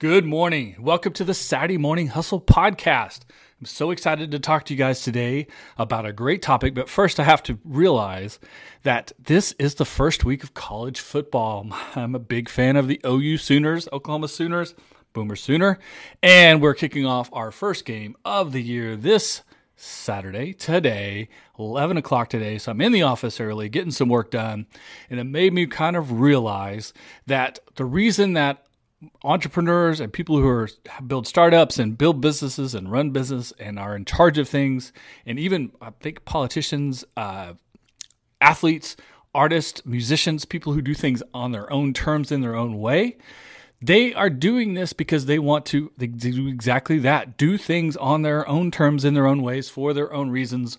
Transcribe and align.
Good 0.00 0.24
morning. 0.24 0.76
Welcome 0.78 1.12
to 1.12 1.24
the 1.24 1.34
Saturday 1.34 1.76
Morning 1.76 2.06
Hustle 2.06 2.40
Podcast. 2.40 3.20
I'm 3.60 3.66
so 3.66 3.90
excited 3.90 4.30
to 4.30 4.38
talk 4.38 4.64
to 4.64 4.72
you 4.72 4.78
guys 4.78 5.02
today 5.02 5.46
about 5.76 6.06
a 6.06 6.12
great 6.14 6.40
topic. 6.40 6.72
But 6.72 6.88
first, 6.88 7.20
I 7.20 7.24
have 7.24 7.42
to 7.42 7.58
realize 7.66 8.38
that 8.82 9.12
this 9.18 9.52
is 9.58 9.74
the 9.74 9.84
first 9.84 10.24
week 10.24 10.42
of 10.42 10.54
college 10.54 11.00
football. 11.00 11.66
I'm 11.94 12.14
a 12.14 12.18
big 12.18 12.48
fan 12.48 12.76
of 12.76 12.88
the 12.88 12.98
OU 13.04 13.36
Sooners, 13.36 13.90
Oklahoma 13.92 14.28
Sooners, 14.28 14.74
Boomer 15.12 15.36
Sooner. 15.36 15.78
And 16.22 16.62
we're 16.62 16.72
kicking 16.72 17.04
off 17.04 17.28
our 17.34 17.50
first 17.50 17.84
game 17.84 18.16
of 18.24 18.52
the 18.52 18.62
year 18.62 18.96
this 18.96 19.42
Saturday, 19.76 20.54
today, 20.54 21.28
11 21.58 21.98
o'clock 21.98 22.30
today. 22.30 22.56
So 22.56 22.72
I'm 22.72 22.80
in 22.80 22.92
the 22.92 23.02
office 23.02 23.38
early, 23.38 23.68
getting 23.68 23.90
some 23.90 24.08
work 24.08 24.30
done. 24.30 24.66
And 25.10 25.20
it 25.20 25.24
made 25.24 25.52
me 25.52 25.66
kind 25.66 25.94
of 25.94 26.20
realize 26.20 26.94
that 27.26 27.58
the 27.74 27.84
reason 27.84 28.32
that 28.32 28.64
entrepreneurs 29.24 30.00
and 30.00 30.12
people 30.12 30.36
who 30.36 30.46
are 30.46 30.68
build 31.06 31.26
startups 31.26 31.78
and 31.78 31.96
build 31.96 32.20
businesses 32.20 32.74
and 32.74 32.90
run 32.90 33.10
business 33.10 33.52
and 33.58 33.78
are 33.78 33.96
in 33.96 34.04
charge 34.04 34.38
of 34.38 34.48
things. 34.48 34.92
And 35.26 35.38
even 35.38 35.72
i 35.80 35.90
think 36.00 36.24
politicians 36.24 37.04
uh, 37.16 37.54
athletes 38.40 38.96
artists 39.34 39.84
musicians 39.86 40.44
people 40.44 40.72
who 40.72 40.82
do 40.82 40.94
things 40.94 41.22
on 41.32 41.52
their 41.52 41.72
own 41.72 41.92
terms 41.92 42.32
in 42.32 42.40
their 42.40 42.56
own 42.56 42.78
way 42.78 43.16
they 43.82 44.12
are 44.12 44.28
doing 44.30 44.74
this 44.74 44.92
because 44.92 45.26
they 45.26 45.38
want 45.38 45.64
to 45.66 45.90
they 45.96 46.06
do 46.06 46.48
exactly 46.48 46.98
that. 46.98 47.38
Do 47.38 47.56
things 47.56 47.96
on 47.96 48.22
their 48.22 48.46
own 48.46 48.70
terms 48.70 49.04
in 49.04 49.14
their 49.14 49.26
own 49.26 49.42
ways 49.42 49.70
for 49.70 49.94
their 49.94 50.12
own 50.12 50.30
reasons 50.30 50.78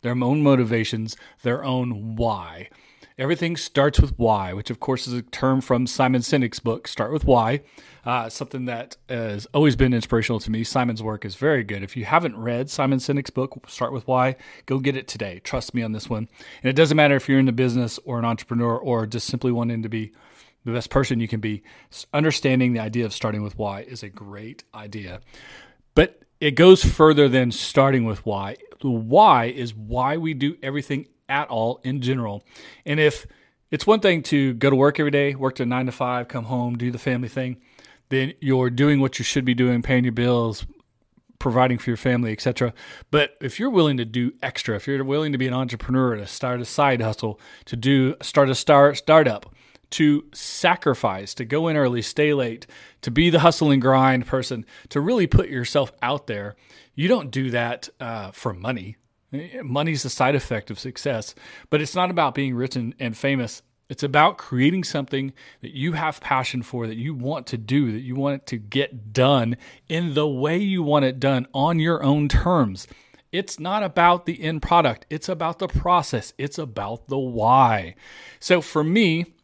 their 0.00 0.12
own 0.12 0.42
motivations 0.42 1.16
their 1.42 1.64
own 1.64 2.16
why 2.16 2.70
Everything 3.18 3.56
starts 3.56 3.98
with 3.98 4.16
why, 4.16 4.52
which 4.52 4.70
of 4.70 4.78
course 4.78 5.08
is 5.08 5.12
a 5.12 5.22
term 5.22 5.60
from 5.60 5.88
Simon 5.88 6.20
Sinek's 6.20 6.60
book, 6.60 6.86
Start 6.86 7.12
with 7.12 7.24
Why. 7.24 7.62
Uh, 8.04 8.28
something 8.28 8.66
that 8.66 8.96
has 9.08 9.44
always 9.52 9.74
been 9.74 9.92
inspirational 9.92 10.38
to 10.38 10.52
me. 10.52 10.62
Simon's 10.62 11.02
work 11.02 11.24
is 11.24 11.34
very 11.34 11.64
good. 11.64 11.82
If 11.82 11.96
you 11.96 12.04
haven't 12.04 12.36
read 12.36 12.70
Simon 12.70 13.00
Sinek's 13.00 13.30
book, 13.30 13.68
Start 13.68 13.92
with 13.92 14.06
Why, 14.06 14.36
go 14.66 14.78
get 14.78 14.96
it 14.96 15.08
today. 15.08 15.40
Trust 15.42 15.74
me 15.74 15.82
on 15.82 15.90
this 15.90 16.08
one. 16.08 16.28
And 16.62 16.70
it 16.70 16.76
doesn't 16.76 16.96
matter 16.96 17.16
if 17.16 17.28
you're 17.28 17.40
in 17.40 17.46
the 17.46 17.52
business 17.52 17.98
or 18.04 18.20
an 18.20 18.24
entrepreneur 18.24 18.78
or 18.78 19.04
just 19.04 19.26
simply 19.26 19.50
wanting 19.50 19.82
to 19.82 19.88
be 19.88 20.12
the 20.64 20.70
best 20.70 20.88
person 20.88 21.18
you 21.18 21.26
can 21.26 21.40
be. 21.40 21.64
Understanding 22.14 22.72
the 22.72 22.80
idea 22.80 23.04
of 23.04 23.12
starting 23.12 23.42
with 23.42 23.58
why 23.58 23.80
is 23.80 24.04
a 24.04 24.08
great 24.08 24.62
idea. 24.72 25.22
But 25.96 26.22
it 26.40 26.52
goes 26.52 26.84
further 26.84 27.28
than 27.28 27.50
starting 27.50 28.04
with 28.04 28.24
why. 28.24 28.58
The 28.80 28.90
why 28.90 29.46
is 29.46 29.74
why 29.74 30.18
we 30.18 30.34
do 30.34 30.56
everything 30.62 31.08
at 31.28 31.48
all 31.48 31.80
in 31.84 32.00
general. 32.00 32.44
And 32.86 32.98
if 32.98 33.26
it's 33.70 33.86
one 33.86 34.00
thing 34.00 34.22
to 34.24 34.54
go 34.54 34.70
to 34.70 34.76
work 34.76 34.98
every 34.98 35.10
day, 35.10 35.34
work 35.34 35.56
to 35.56 35.66
nine 35.66 35.86
to 35.86 35.92
five, 35.92 36.28
come 36.28 36.44
home, 36.44 36.76
do 36.76 36.90
the 36.90 36.98
family 36.98 37.28
thing, 37.28 37.58
then 38.08 38.32
you're 38.40 38.70
doing 38.70 39.00
what 39.00 39.18
you 39.18 39.24
should 39.24 39.44
be 39.44 39.54
doing, 39.54 39.82
paying 39.82 40.04
your 40.04 40.12
bills, 40.12 40.66
providing 41.38 41.78
for 41.78 41.90
your 41.90 41.96
family, 41.96 42.32
etc. 42.32 42.72
But 43.10 43.36
if 43.40 43.60
you're 43.60 43.70
willing 43.70 43.96
to 43.98 44.04
do 44.04 44.32
extra, 44.42 44.76
if 44.76 44.86
you're 44.86 45.04
willing 45.04 45.32
to 45.32 45.38
be 45.38 45.46
an 45.46 45.54
entrepreneur, 45.54 46.16
to 46.16 46.26
start 46.26 46.60
a 46.60 46.64
side 46.64 47.00
hustle, 47.00 47.40
to 47.66 47.76
do 47.76 48.14
start 48.22 48.48
a 48.48 48.54
start 48.54 48.96
startup, 48.96 49.54
to 49.90 50.24
sacrifice, 50.32 51.34
to 51.34 51.44
go 51.44 51.68
in 51.68 51.76
early, 51.76 52.02
stay 52.02 52.34
late, 52.34 52.66
to 53.02 53.10
be 53.10 53.30
the 53.30 53.40
hustle 53.40 53.70
and 53.70 53.80
grind 53.80 54.26
person, 54.26 54.66
to 54.88 55.00
really 55.00 55.26
put 55.26 55.48
yourself 55.48 55.92
out 56.02 56.26
there, 56.26 56.56
you 56.94 57.08
don't 57.08 57.30
do 57.30 57.50
that 57.50 57.88
uh, 58.00 58.30
for 58.32 58.52
money. 58.52 58.96
Money's 59.62 60.04
a 60.04 60.10
side 60.10 60.34
effect 60.34 60.70
of 60.70 60.78
success, 60.78 61.34
but 61.70 61.80
it's 61.80 61.94
not 61.94 62.10
about 62.10 62.34
being 62.34 62.54
rich 62.54 62.76
and, 62.76 62.94
and 62.98 63.16
famous. 63.16 63.62
It's 63.88 64.02
about 64.02 64.36
creating 64.36 64.84
something 64.84 65.32
that 65.62 65.74
you 65.74 65.92
have 65.92 66.20
passion 66.20 66.62
for, 66.62 66.86
that 66.86 66.96
you 66.96 67.14
want 67.14 67.46
to 67.48 67.58
do, 67.58 67.92
that 67.92 68.00
you 68.00 68.14
want 68.14 68.42
it 68.42 68.46
to 68.48 68.58
get 68.58 69.12
done 69.12 69.56
in 69.88 70.14
the 70.14 70.28
way 70.28 70.58
you 70.58 70.82
want 70.82 71.06
it 71.06 71.18
done 71.18 71.46
on 71.54 71.78
your 71.78 72.02
own 72.02 72.28
terms. 72.28 72.86
It's 73.32 73.58
not 73.58 73.82
about 73.82 74.26
the 74.26 74.42
end 74.42 74.62
product, 74.62 75.06
it's 75.10 75.28
about 75.28 75.58
the 75.58 75.68
process, 75.68 76.32
it's 76.38 76.58
about 76.58 77.08
the 77.08 77.18
why. 77.18 77.94
So 78.40 78.60
for 78.62 78.82
me, 78.82 79.34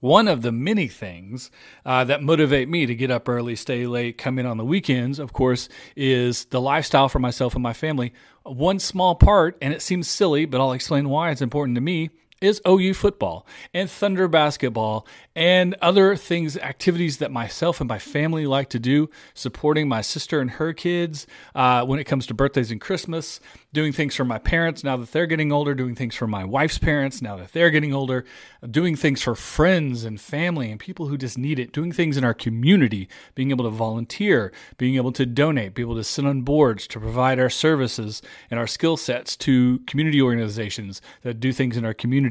one 0.00 0.28
of 0.28 0.42
the 0.42 0.52
many 0.52 0.86
things 0.88 1.50
uh, 1.84 2.04
that 2.04 2.22
motivate 2.22 2.68
me 2.68 2.86
to 2.86 2.94
get 2.94 3.10
up 3.10 3.28
early, 3.28 3.56
stay 3.56 3.86
late, 3.86 4.18
come 4.18 4.38
in 4.38 4.46
on 4.46 4.56
the 4.56 4.64
weekends, 4.64 5.18
of 5.18 5.32
course, 5.32 5.68
is 5.96 6.44
the 6.46 6.60
lifestyle 6.60 7.08
for 7.08 7.18
myself 7.18 7.54
and 7.54 7.62
my 7.62 7.72
family. 7.72 8.12
One 8.44 8.78
small 8.78 9.14
part, 9.14 9.58
and 9.60 9.72
it 9.72 9.82
seems 9.82 10.08
silly, 10.08 10.44
but 10.44 10.60
I'll 10.60 10.72
explain 10.72 11.08
why 11.08 11.30
it's 11.30 11.42
important 11.42 11.74
to 11.74 11.80
me, 11.80 12.10
is 12.40 12.60
OU 12.66 12.94
football 12.94 13.46
and 13.74 13.90
Thunder 13.90 14.28
basketball 14.28 15.06
and 15.34 15.76
other 15.80 16.16
things, 16.16 16.56
activities 16.56 17.18
that 17.18 17.30
myself 17.30 17.80
and 17.80 17.88
my 17.88 17.98
family 17.98 18.46
like 18.46 18.68
to 18.70 18.78
do, 18.78 19.08
supporting 19.34 19.88
my 19.88 20.00
sister 20.00 20.40
and 20.40 20.52
her 20.52 20.72
kids 20.72 21.26
uh, 21.54 21.84
when 21.84 21.98
it 21.98 22.04
comes 22.04 22.26
to 22.26 22.34
birthdays 22.34 22.70
and 22.70 22.80
Christmas, 22.80 23.40
doing 23.72 23.92
things 23.92 24.14
for 24.14 24.24
my 24.24 24.38
parents 24.38 24.82
now 24.82 24.96
that 24.96 25.12
they're 25.12 25.26
getting 25.26 25.52
older, 25.52 25.74
doing 25.74 25.94
things 25.94 26.14
for 26.14 26.26
my 26.26 26.44
wife's 26.44 26.78
parents 26.78 27.22
now 27.22 27.36
that 27.36 27.52
they're 27.52 27.70
getting 27.70 27.94
older, 27.94 28.24
doing 28.68 28.96
things 28.96 29.22
for 29.22 29.34
friends 29.34 30.04
and 30.04 30.20
family 30.20 30.70
and 30.70 30.80
people 30.80 31.06
who 31.06 31.16
just 31.16 31.38
need 31.38 31.58
it, 31.58 31.72
doing 31.72 31.92
things 31.92 32.16
in 32.16 32.24
our 32.24 32.34
community, 32.34 33.08
being 33.34 33.50
able 33.50 33.64
to 33.64 33.70
volunteer, 33.70 34.52
being 34.76 34.96
able 34.96 35.12
to 35.12 35.26
donate, 35.26 35.74
be 35.74 35.82
able 35.82 35.94
to 35.94 36.04
sit 36.04 36.24
on 36.24 36.42
boards 36.42 36.86
to 36.86 36.98
provide 36.98 37.38
our 37.38 37.50
services 37.50 38.22
and 38.50 38.58
our 38.58 38.66
skill 38.66 38.96
sets 38.96 39.36
to 39.36 39.78
community 39.86 40.20
organizations 40.20 41.00
that 41.22 41.38
do 41.38 41.52
things 41.52 41.76
in 41.76 41.84
our 41.84 41.94
community 41.94 42.27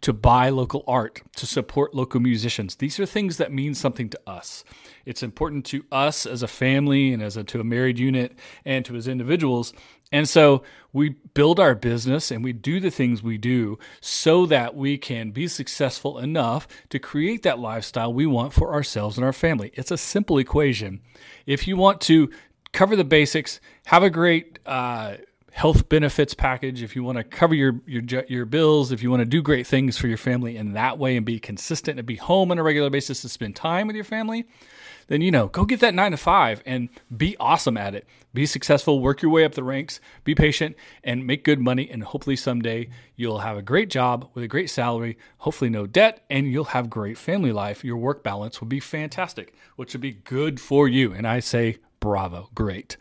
to 0.00 0.12
buy 0.12 0.48
local 0.48 0.84
art, 0.86 1.22
to 1.36 1.46
support 1.46 1.94
local 1.94 2.20
musicians. 2.20 2.76
These 2.76 2.98
are 2.98 3.06
things 3.06 3.36
that 3.36 3.52
mean 3.52 3.74
something 3.74 4.08
to 4.10 4.20
us. 4.26 4.64
It's 5.04 5.22
important 5.22 5.66
to 5.66 5.84
us 5.92 6.24
as 6.24 6.42
a 6.42 6.48
family 6.48 7.12
and 7.12 7.22
as 7.22 7.36
a, 7.36 7.44
to 7.44 7.60
a 7.60 7.64
married 7.64 7.98
unit 7.98 8.32
and 8.64 8.84
to 8.86 8.96
as 8.96 9.08
individuals. 9.08 9.72
And 10.10 10.28
so 10.28 10.62
we 10.92 11.16
build 11.34 11.58
our 11.58 11.74
business 11.74 12.30
and 12.30 12.44
we 12.44 12.52
do 12.52 12.80
the 12.80 12.90
things 12.90 13.22
we 13.22 13.38
do 13.38 13.78
so 14.00 14.46
that 14.46 14.74
we 14.74 14.98
can 14.98 15.30
be 15.30 15.48
successful 15.48 16.18
enough 16.18 16.68
to 16.90 16.98
create 16.98 17.42
that 17.42 17.58
lifestyle 17.58 18.12
we 18.12 18.26
want 18.26 18.52
for 18.52 18.72
ourselves 18.72 19.16
and 19.16 19.24
our 19.24 19.32
family. 19.32 19.72
It's 19.74 19.90
a 19.90 19.98
simple 19.98 20.38
equation. 20.38 21.00
If 21.46 21.66
you 21.66 21.76
want 21.76 22.00
to 22.02 22.30
cover 22.72 22.94
the 22.94 23.04
basics, 23.04 23.60
have 23.86 24.02
a 24.02 24.10
great 24.10 24.58
uh, 24.66 25.16
health 25.52 25.88
benefits 25.90 26.32
package, 26.32 26.82
if 26.82 26.96
you 26.96 27.04
want 27.04 27.18
to 27.18 27.24
cover 27.24 27.54
your 27.54 27.80
your 27.86 28.02
your 28.26 28.46
bills, 28.46 28.90
if 28.90 29.02
you 29.02 29.10
want 29.10 29.20
to 29.20 29.26
do 29.26 29.42
great 29.42 29.66
things 29.66 29.98
for 29.98 30.08
your 30.08 30.16
family 30.16 30.56
in 30.56 30.72
that 30.72 30.98
way 30.98 31.16
and 31.16 31.26
be 31.26 31.38
consistent 31.38 31.98
and 31.98 32.06
be 32.06 32.16
home 32.16 32.50
on 32.50 32.58
a 32.58 32.62
regular 32.62 32.90
basis 32.90 33.20
to 33.22 33.28
spend 33.28 33.54
time 33.54 33.86
with 33.86 33.94
your 33.94 34.04
family, 34.04 34.46
then 35.08 35.20
you 35.20 35.30
know, 35.30 35.48
go 35.48 35.66
get 35.66 35.80
that 35.80 35.94
9 35.94 36.12
to 36.12 36.16
5 36.16 36.62
and 36.64 36.88
be 37.14 37.36
awesome 37.38 37.76
at 37.76 37.94
it. 37.94 38.06
Be 38.32 38.46
successful, 38.46 39.00
work 39.00 39.20
your 39.20 39.30
way 39.30 39.44
up 39.44 39.52
the 39.52 39.62
ranks, 39.62 40.00
be 40.24 40.34
patient 40.34 40.74
and 41.04 41.26
make 41.26 41.44
good 41.44 41.60
money 41.60 41.88
and 41.90 42.02
hopefully 42.02 42.36
someday 42.36 42.88
you'll 43.14 43.40
have 43.40 43.58
a 43.58 43.62
great 43.62 43.90
job 43.90 44.30
with 44.32 44.42
a 44.42 44.48
great 44.48 44.70
salary, 44.70 45.18
hopefully 45.38 45.68
no 45.68 45.86
debt 45.86 46.24
and 46.30 46.50
you'll 46.50 46.64
have 46.64 46.88
great 46.88 47.18
family 47.18 47.52
life. 47.52 47.84
Your 47.84 47.98
work 47.98 48.24
balance 48.24 48.60
will 48.60 48.68
be 48.68 48.80
fantastic, 48.80 49.52
which 49.76 49.92
would 49.92 50.00
be 50.00 50.12
good 50.12 50.58
for 50.58 50.88
you. 50.88 51.12
And 51.12 51.26
I 51.26 51.40
say 51.40 51.76
bravo, 52.02 52.50
great. 52.52 52.96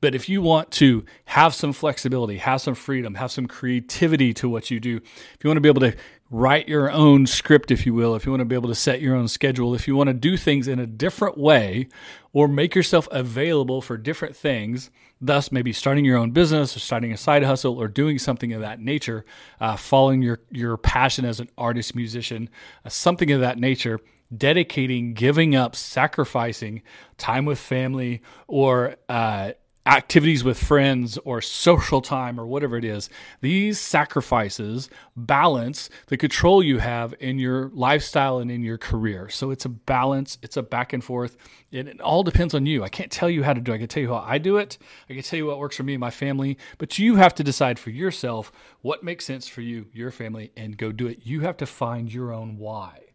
But 0.00 0.14
if 0.14 0.28
you 0.28 0.42
want 0.42 0.70
to 0.72 1.04
have 1.26 1.54
some 1.54 1.72
flexibility, 1.72 2.38
have 2.38 2.60
some 2.60 2.74
freedom, 2.74 3.14
have 3.14 3.30
some 3.30 3.46
creativity 3.46 4.34
to 4.34 4.48
what 4.48 4.70
you 4.70 4.80
do, 4.80 4.96
if 4.96 5.38
you 5.44 5.48
want 5.48 5.56
to 5.56 5.62
be 5.62 5.68
able 5.68 5.82
to 5.82 5.94
write 6.30 6.68
your 6.68 6.90
own 6.90 7.26
script, 7.26 7.70
if 7.70 7.86
you 7.86 7.94
will, 7.94 8.16
if 8.16 8.24
you 8.24 8.32
want 8.32 8.40
to 8.40 8.46
be 8.46 8.54
able 8.54 8.68
to 8.68 8.74
set 8.74 9.00
your 9.00 9.14
own 9.14 9.28
schedule, 9.28 9.74
if 9.74 9.86
you 9.86 9.94
want 9.94 10.08
to 10.08 10.14
do 10.14 10.36
things 10.36 10.66
in 10.66 10.80
a 10.80 10.86
different 10.86 11.38
way 11.38 11.86
or 12.32 12.48
make 12.48 12.74
yourself 12.74 13.06
available 13.12 13.80
for 13.80 13.96
different 13.96 14.34
things, 14.34 14.90
thus 15.20 15.52
maybe 15.52 15.72
starting 15.72 16.04
your 16.04 16.16
own 16.16 16.32
business 16.32 16.76
or 16.76 16.80
starting 16.80 17.12
a 17.12 17.16
side 17.16 17.44
hustle 17.44 17.80
or 17.80 17.86
doing 17.86 18.18
something 18.18 18.52
of 18.52 18.62
that 18.62 18.80
nature, 18.80 19.24
uh, 19.60 19.76
following 19.76 20.22
your, 20.22 20.40
your 20.50 20.76
passion 20.76 21.24
as 21.24 21.38
an 21.38 21.48
artist, 21.56 21.94
musician, 21.94 22.48
uh, 22.84 22.88
something 22.88 23.30
of 23.30 23.40
that 23.40 23.58
nature, 23.58 24.00
dedicating, 24.36 25.14
giving 25.14 25.54
up, 25.54 25.74
sacrificing 25.74 26.82
time 27.18 27.44
with 27.44 27.58
family 27.58 28.22
or 28.46 28.96
uh, 29.08 29.52
activities 29.86 30.44
with 30.44 30.62
friends 30.62 31.18
or 31.24 31.40
social 31.40 32.00
time 32.00 32.38
or 32.38 32.46
whatever 32.46 32.76
it 32.76 32.84
is, 32.84 33.08
these 33.40 33.80
sacrifices 33.80 34.90
balance 35.16 35.88
the 36.08 36.16
control 36.16 36.62
you 36.62 36.78
have 36.78 37.14
in 37.18 37.38
your 37.38 37.70
lifestyle 37.70 38.38
and 38.38 38.50
in 38.50 38.62
your 38.62 38.76
career. 38.76 39.28
So 39.30 39.50
it's 39.50 39.64
a 39.64 39.70
balance, 39.70 40.38
it's 40.42 40.56
a 40.56 40.62
back 40.62 40.92
and 40.92 41.02
forth. 41.02 41.36
It, 41.72 41.88
it 41.88 42.00
all 42.00 42.22
depends 42.22 42.54
on 42.54 42.66
you. 42.66 42.84
I 42.84 42.88
can't 42.88 43.10
tell 43.10 43.30
you 43.30 43.42
how 43.42 43.54
to 43.54 43.60
do 43.60 43.72
it. 43.72 43.76
I 43.76 43.78
can 43.78 43.88
tell 43.88 44.02
you 44.02 44.10
how 44.10 44.24
I 44.24 44.38
do 44.38 44.58
it. 44.58 44.76
I 45.08 45.14
can 45.14 45.22
tell 45.22 45.38
you 45.38 45.46
what 45.46 45.58
works 45.58 45.76
for 45.76 45.82
me 45.82 45.94
and 45.94 46.00
my 46.00 46.10
family, 46.10 46.58
but 46.78 46.98
you 46.98 47.16
have 47.16 47.34
to 47.36 47.44
decide 47.44 47.78
for 47.78 47.90
yourself 47.90 48.52
what 48.82 49.02
makes 49.02 49.24
sense 49.24 49.48
for 49.48 49.62
you, 49.62 49.86
your 49.92 50.10
family, 50.10 50.52
and 50.56 50.76
go 50.76 50.92
do 50.92 51.06
it. 51.06 51.20
You 51.24 51.40
have 51.40 51.56
to 51.56 51.66
find 51.66 52.12
your 52.12 52.32
own 52.32 52.58
why. 52.58 53.09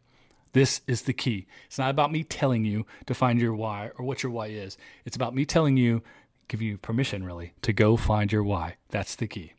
This 0.56 0.80
is 0.88 1.02
the 1.02 1.12
key. 1.12 1.48
It's 1.66 1.78
not 1.78 1.90
about 1.90 2.14
me 2.14 2.24
telling 2.24 2.64
you 2.64 2.86
to 3.08 3.14
find 3.14 3.42
your 3.42 3.54
why 3.54 3.92
or 3.98 4.06
what 4.06 4.24
your 4.24 4.32
why 4.32 4.48
is. 4.48 4.78
It's 5.04 5.18
about 5.18 5.36
me 5.36 5.44
telling 5.44 5.76
you 5.76 6.02
give 6.48 6.62
you 6.62 6.78
permission, 6.78 7.26
really, 7.26 7.52
to 7.62 7.74
go 7.74 7.98
find 7.98 8.32
your 8.32 8.42
why. 8.42 8.78
That's 8.88 9.18
the 9.18 9.28
key. 9.28 9.52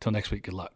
Till 0.00 0.10
next 0.10 0.32
week, 0.32 0.42
good 0.42 0.54
luck. 0.54 0.74